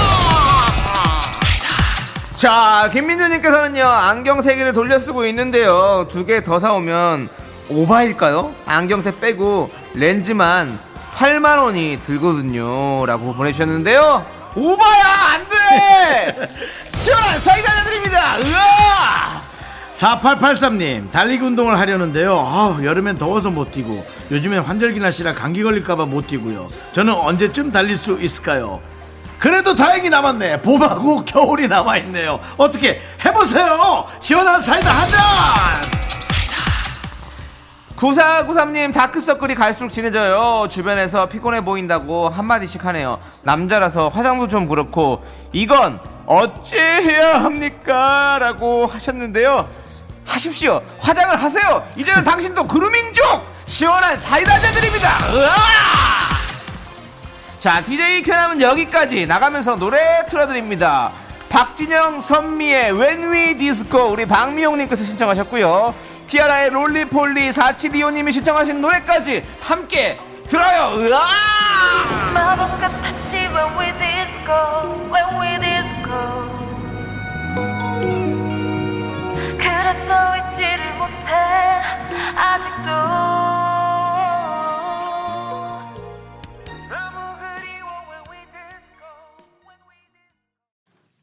[2.37, 6.07] 자, 김민주님께서는요, 안경 세 개를 돌려 쓰고 있는데요.
[6.09, 7.27] 두 개 더 사오면
[7.67, 8.55] 오바일까요?
[8.65, 10.79] 안경테 빼고 렌즈만
[11.15, 13.05] 8만 원이 들거든요.
[13.05, 14.25] 라고 보내주셨는데요.
[14.55, 15.05] 오바야!
[15.33, 16.49] 안 돼!
[16.71, 18.37] 시원한 사이다 한잔 드립니다.
[18.39, 19.41] 으아!
[19.99, 22.39] 4883님 달리기 운동을 하려는데요.
[22.39, 26.69] 아, 여름엔 더워서 못 뛰고 요즘엔 환절기 날씨라 감기 걸릴까봐 못 뛰고요.
[26.93, 28.79] 저는 언제쯤 달릴 수 있을까요?
[29.39, 30.61] 그래도 다행히 남았네.
[30.61, 32.39] 봄하고 겨울이 남아있네요.
[32.57, 34.05] 어떻게 해보세요.
[34.21, 35.19] 시원한 사이다 한잔!
[37.97, 40.67] 9493님 다크서클이 갈수록 진해져요.
[40.69, 43.19] 주변에서 피곤해 보인다고 한마디씩 하네요.
[43.43, 48.37] 남자라서 화장도 좀 그렇고 이건 어찌해야 합니까?
[48.39, 49.67] 라고 하셨는데요
[50.29, 50.81] 하십시오.
[50.99, 51.87] 화장을 하세요.
[51.95, 55.17] 이제는 당신도 그루밍족 시원한 사이다 잔드립니다.
[55.31, 55.49] 으아!
[57.59, 61.11] 자 DJ 쾌남은 여기까지 나가면서 노래 틀어드립니다.
[61.49, 65.93] 박진영 선미의 When We Disco 우리 박미용님께서 신청하셨고요.
[66.27, 70.93] 티아라의 롤리폴리 4725님이 신청하신 노래까지 함께 들어요.
[70.95, 71.19] 으아!
[79.91, 81.33] 그래서 잊지를 못해
[82.35, 82.91] 아직도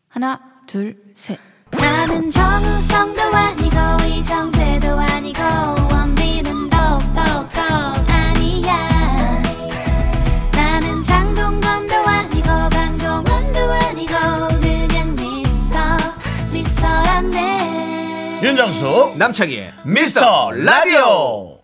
[0.08, 1.38] 하나, 둘, 셋.
[1.70, 3.76] 나는 정우성도 아니고
[4.08, 5.95] 이정재도 아니고
[18.56, 21.58] 윤정수 남창희의 미스터 라디오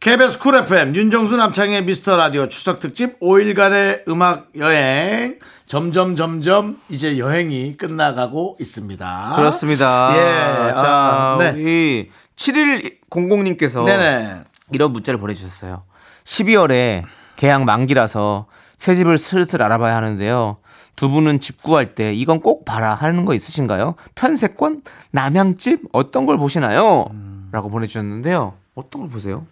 [0.00, 7.18] KBS 쿨 FM 윤정수 남창희의 미스터 라디오 추석 특집 5일간의 음악 여행 점점 점점 이제
[7.18, 9.32] 여행이 끝나가고 있습니다.
[9.36, 11.50] 그렇습니다 예, 자 아, 네.
[11.50, 14.44] 우리 7100님께서 네네.
[14.72, 15.82] 이런 문자를 보내주셨어요.
[16.24, 17.02] 12월에
[17.36, 18.46] 계약 만기라서
[18.78, 20.56] 새 집을 슬슬 알아봐야 하는데요.
[20.96, 23.94] 두 분은 집 구할 때 이건 꼭 봐라 하는 거 있으신가요?
[24.14, 27.06] 편세권, 남양집 어떤 걸 보시나요?
[27.52, 28.54] 라고 보내주셨는데요.
[28.74, 29.46] 어떤 걸 보세요?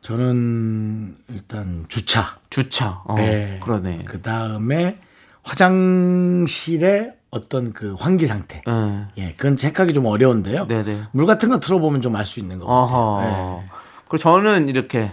[0.00, 2.36] 저는 일단 주차.
[2.50, 3.02] 주차.
[3.04, 3.60] 어, 네.
[3.62, 4.04] 그러네.
[4.06, 4.96] 그 다음에
[5.44, 8.62] 화장실의 어떤 그 환기 상태.
[8.66, 9.06] 네.
[9.18, 10.66] 예, 그건 체크하기 좀 어려운데요.
[10.66, 11.02] 네네.
[11.12, 12.82] 물 같은 거 틀어보면 좀 알 수 있는 것 같아요.
[12.84, 13.22] 어허.
[13.62, 13.70] 예.
[14.08, 15.12] 그리고 저는 이렇게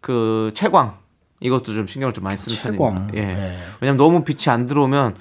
[0.00, 0.96] 그 채광
[1.40, 2.56] 이것도 좀 신경을 좀 많이 쓰는.
[2.58, 3.08] 편입니다.
[3.16, 3.20] 예.
[3.22, 3.58] 예.
[3.80, 5.16] 왜냐면 너무 빛이 안 들어오면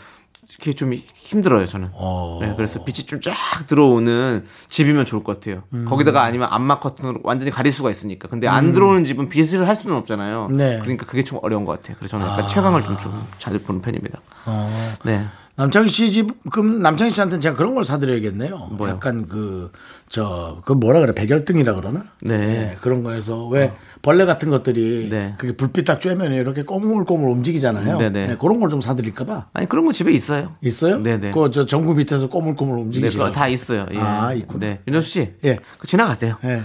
[0.59, 1.89] 이게 좀 힘들어요, 저는.
[1.93, 2.39] 어.
[2.41, 3.33] 네, 그래서 빛이 좀 쫙
[3.67, 5.63] 들어오는 집이면 좋을 것 같아요.
[5.73, 5.85] 음.
[5.85, 8.27] 거기다가 아니면 암막 커튼으로 완전히 가릴 수가 있으니까.
[8.27, 10.47] 근데 안 들어오는 집은 빛을 할 수는 없잖아요.
[10.51, 10.79] 네.
[10.81, 11.95] 그러니까 그게 좀 어려운 것 같아요.
[11.97, 14.19] 그래서 저는 약간 채광을 좀, 좀 자주 보는 편입니다.
[14.45, 14.69] 어.
[15.05, 15.25] 네.
[15.55, 18.69] 남창희 씨 집, 그럼 남창희 씨한테는 제가 그런 걸 사드려야겠네요.
[18.71, 18.93] 뭐요?
[18.93, 19.71] 약간 그,
[20.09, 22.05] 저, 그 뭐라 그래, 백열등이라 그러나?
[22.21, 22.75] 네.
[22.81, 25.35] 그런 거에서 왜 벌레 같은 것들이 네.
[25.37, 27.97] 그게 불빛 딱 쬐면 이렇게 꼬물꼬물 움직이잖아요.
[27.99, 28.27] 네네.
[28.27, 29.49] 네, 그런 걸 좀 사드릴까봐.
[29.53, 30.55] 아니, 그런 거 집에 있어요.
[30.61, 30.97] 있어요?
[30.97, 31.29] 네네.
[31.31, 33.23] 그 저 전구 밑에서 꼬물꼬물 네, 움직이시고.
[33.25, 33.85] 그거 다 있어요.
[33.93, 33.99] 예.
[33.99, 34.59] 아, 있구나.
[34.65, 34.79] 네.
[34.87, 35.33] 윤정수 씨.
[35.45, 35.59] 예.
[35.77, 36.35] 그 지나가세요.
[36.45, 36.63] 예.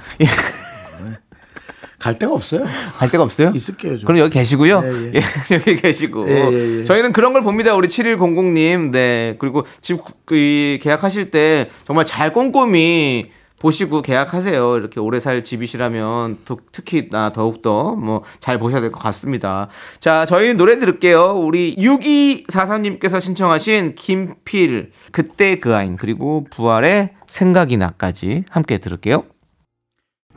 [1.99, 2.03] 예.
[2.03, 2.65] 갈 데가 없어요.
[2.97, 3.53] 갈 데가 없어요?
[3.55, 4.07] 있을게요, 좀.
[4.07, 4.83] 그럼 여기 계시고요.
[4.85, 5.13] 예, 예.
[5.17, 5.21] 예,
[5.55, 6.29] 여기 계시고.
[6.29, 6.85] 예, 예, 예.
[6.85, 7.75] 저희는 그런 걸 봅니다.
[7.75, 8.91] 우리 7100님.
[8.93, 9.37] 네.
[9.39, 13.31] 그리고 집 그, 이 계약하실 때 정말 잘 꼼꼼히
[13.61, 14.77] 보시고 계약하세요.
[14.77, 19.67] 이렇게 오래 살 집이시라면 더- 특히 나 더욱더 뭐 잘 보셔야 될 것 같습니다.
[19.99, 21.33] 자, 저희는 노래 들을게요.
[21.37, 29.25] 우리 6243님께서 신청하신 김필 그때 그 아인 그리고 부활의 생각이 나까지 함께 들을게요.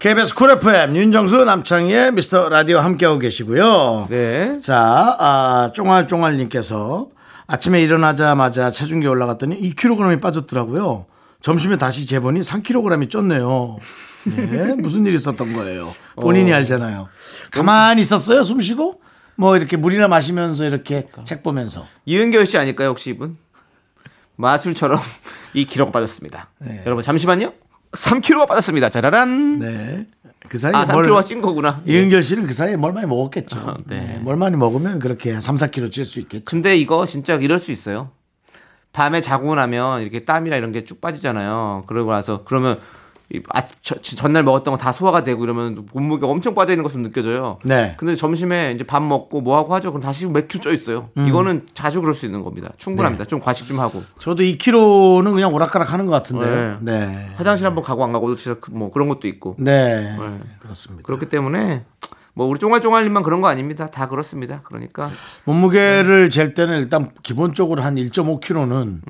[0.02, 4.08] KBS 쿨 FM 윤정수 남창희의 미스터 라디오 함께하고 계시고요.
[4.10, 4.60] 네.
[4.60, 7.10] 자, 아, 쫑알쫑알님께서
[7.46, 11.06] 아침에 일어나자마자 체중계 올라갔더니 2kg이 빠졌더라고요.
[11.42, 13.78] 점심에 다시 재보니 3kg이 쪘네요.
[14.50, 15.94] 네, 무슨 일이 있었던 거예요.
[16.16, 17.08] 본인이 알잖아요.
[17.52, 19.02] 가만히 있었어요, 숨 쉬고?
[19.36, 21.86] 뭐 이렇게 물이나 마시면서 이렇게 책 보면서.
[22.06, 23.38] 이은결 씨 아닐까요, 혹시 이분?
[24.36, 25.00] 마술처럼
[25.54, 26.50] 2kg가 빠졌습니다.
[26.58, 26.82] 네.
[26.88, 27.54] 여러분 잠시만요.
[27.92, 28.90] 3kg가 빠졌습니다.
[28.90, 29.60] 짜라란.
[29.60, 30.08] 네.
[30.50, 31.82] 그 사이에 아, 뭘 3kg가 찐 거구나.
[31.86, 33.78] 이은결 씨는 그 사이에 뭘 많이 먹었겠죠.
[33.88, 34.00] 네.
[34.00, 34.20] 네.
[34.22, 36.44] 뭘 많이 먹으면 그렇게 3, 4kg 찔 수 있겠죠.
[36.46, 38.12] 근데 이거 진짜 이럴 수 있어요.
[38.94, 41.86] 밤에 자고 나면 이렇게 땀이나 이런 게 쭉 빠지잖아요.
[41.88, 42.82] 그러고 나서 그러면 이
[43.54, 47.60] 아, 저- 전날 먹었던 거 다 소화가 되고 이러면 몸무게가 엄청 빠져 있는 것처럼 느껴져요.
[47.64, 47.96] 네.
[47.98, 49.92] 근데 점심에 이제 밥 먹고 뭐 하고 하죠?
[49.92, 51.10] 그럼 다시 몇 킬로 쪄 있어요.
[51.16, 52.72] 이거는 자주 그럴 수 있는 겁니다.
[52.78, 53.26] 충분합니다.
[53.26, 56.78] 좀 과식 좀 하고 저도 2kg는 그냥 오락가락 하는 것 같은데.
[56.82, 57.30] 네.
[57.36, 60.16] 화장실 한번 가고 안 가고도 진짜 그- 뭐 그런 것도 있고 네.
[60.18, 60.40] 네.
[60.60, 61.04] 그렇습니다.
[61.06, 61.86] 그렇기 때문에
[62.34, 63.88] 뭐 우리 쫑알쫑알님만 그런 거 아닙니다.
[63.88, 64.62] 다 그렇습니다.
[64.64, 65.12] 그러니까
[65.44, 69.02] 몸무게를 잴 때는 일단 기본적으로 한 1.5kg는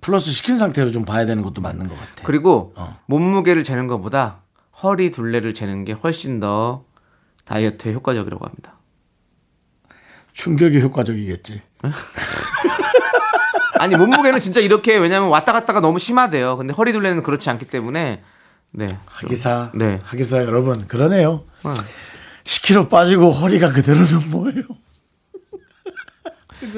[0.00, 2.24] 플러스 시킨 상태로 좀 봐야 되는 것도 맞는 것 같아요.
[2.26, 2.98] 그리고 어.
[3.06, 4.38] 몸무게를 재는 것보다
[4.82, 6.84] 허리 둘레를 재는 게 훨씬 더
[7.44, 8.78] 다이어트에 효과적이라고 합니다.
[10.32, 11.60] 충격이 효과적이겠지.
[13.78, 16.56] 아니 몸무게는 진짜 이렇게 왜냐면 왔다 갔다가 너무 심하대요.
[16.56, 18.22] 근데 허리 둘레는 그렇지 않기 때문에
[18.72, 18.86] 네.
[18.86, 19.72] 좀- 하기사.
[19.74, 19.98] 네.
[20.02, 21.44] 하기사 여러분 그러네요.
[21.64, 21.74] 어.
[22.50, 24.62] 10kg 빠지고 허리가 그대로는 뭐예요?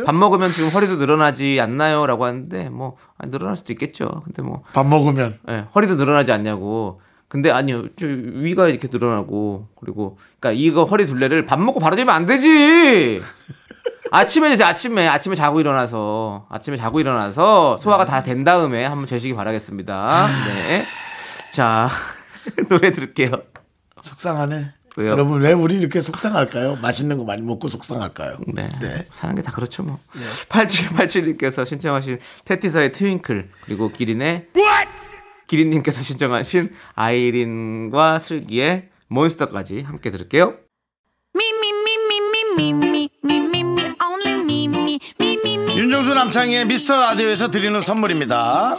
[0.06, 4.22] 밥 먹으면 지금 허리도 늘어나지 않나요 라고 하는데 뭐 아니, 늘어날 수도 있겠죠.
[4.24, 7.00] 근데 뭐 밥 먹으면 예, 허리도 늘어나지 않냐고.
[7.28, 12.14] 근데 아니요, 저 위가 이렇게 늘어나고 그리고 그러니까 이거 허리 둘레를 밥 먹고 바로 재면
[12.14, 13.18] 안 되지.
[14.12, 19.34] 아침에 이제 아침에 아침에 자고 일어나서 아침에 자고 일어나서 소화가 다 된 다음에 한번 재시기
[19.34, 20.28] 바라겠습니다.
[20.48, 20.86] 네.
[21.50, 21.88] 자
[22.68, 23.26] 노래 들을게요.
[24.02, 24.74] 속상하네.
[24.96, 25.10] 왜요?
[25.10, 26.76] 여러분 왜 우리 이렇게 속상할까요?
[26.76, 28.38] 맛있는 거 많이 먹고 속상할까요?
[28.48, 28.68] 네.
[28.80, 29.06] 네.
[29.10, 29.98] 사는 게 다 그렇죠 뭐.
[30.14, 30.20] 네.
[30.48, 34.88] 8787님께서 신청하신 테티사의 트윙클 그리고 기린의 What?
[35.46, 40.56] 기린님께서 신청하신 아이린과 슬기의 몬스터까지 함께 들을게요.
[45.76, 48.78] 윤정수 남창희의 미스터 라디오에서 드리는 선물입니다.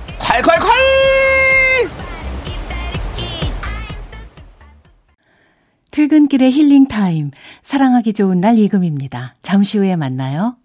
[0.21, 1.89] 콸콸콸
[5.91, 7.31] 퇴근길의 힐링 타임.
[7.63, 9.35] 사랑하기 좋은 날 이금희입니다.
[9.41, 10.55] 잠시 후에 만나요.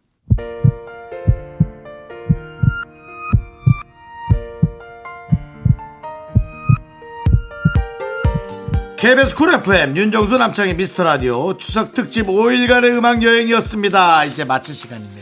[8.96, 14.24] KBS Cool FM 윤정수 남창희 미스터 라디오 추석 특집 5일간의 음악 여행이었습니다.
[14.24, 15.15] 이제 마칠 시간입니다.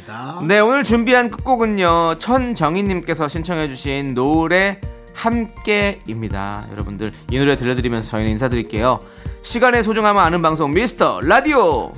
[0.46, 4.80] 네 오늘 준비한 끝곡은요 천정희님께서 신청해주신 노래
[5.14, 8.98] 함께입니다 여러분들 이 노래 들려드리면서 저희는 인사드릴게요
[9.42, 11.92] 시간의 소중함을 아는 방송 미스터 라디오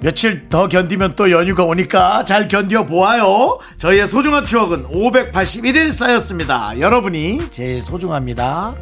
[0.00, 3.58] 며칠 더 견디면 또 연휴가 오니까 잘 견뎌 보아요.
[3.78, 6.78] 저희의 소중한 추억은 581일 쌓였습니다.
[6.78, 8.74] 여러분이 제일 소중합니다.